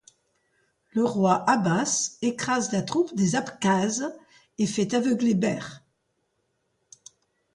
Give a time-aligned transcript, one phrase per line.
[0.93, 4.11] Le roi Abbas écrase la troupe des Abkhazes
[4.57, 5.83] et fait aveugler Ber.